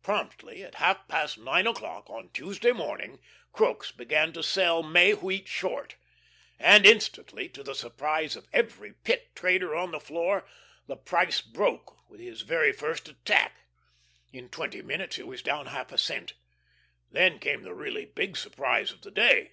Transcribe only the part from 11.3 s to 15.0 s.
broke with his very first attack. In twenty